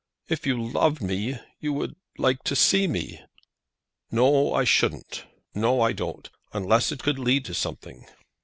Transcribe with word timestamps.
"If 0.27 0.47
you 0.47 0.59
loved 0.59 0.99
me, 1.03 1.37
you 1.59 1.73
would 1.73 1.95
like 2.17 2.41
to 2.45 2.55
see 2.55 2.87
me." 2.87 3.21
"No, 4.09 4.51
I 4.51 4.63
shouldn't; 4.63 5.25
no, 5.53 5.79
I 5.81 5.93
don't; 5.93 6.27
unless 6.53 6.91
it 6.91 7.03
could 7.03 7.19
lead 7.19 7.45
to 7.45 7.53
something. 7.53 8.07